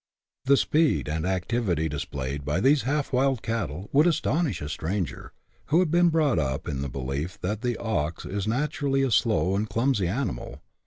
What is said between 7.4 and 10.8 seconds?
that the ox is naturally a slow and clumsy animal.